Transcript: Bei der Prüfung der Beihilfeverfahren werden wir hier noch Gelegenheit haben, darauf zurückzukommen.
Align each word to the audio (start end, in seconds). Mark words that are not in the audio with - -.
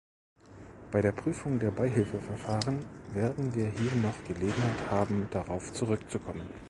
Bei 0.91 0.99
der 0.99 1.11
Prüfung 1.11 1.59
der 1.59 1.69
Beihilfeverfahren 1.69 2.83
werden 3.13 3.53
wir 3.53 3.67
hier 3.67 3.91
noch 4.01 4.23
Gelegenheit 4.23 4.89
haben, 4.89 5.27
darauf 5.29 5.71
zurückzukommen. 5.73 6.49